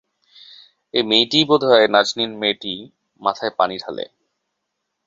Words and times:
এই 0.93 1.03
মেয়েটিই 1.03 1.45
বোধহয় 1.49 1.87
নাজনীন 1.87 2.31
মেয়েটি 2.41 2.73
মাথায় 3.21 3.53
পানি 3.59 3.75
ঢালে। 3.83 4.05